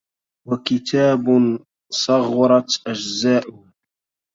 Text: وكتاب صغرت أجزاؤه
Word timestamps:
وكتاب 0.47 1.25
صغرت 2.03 2.71
أجزاؤه 2.87 3.65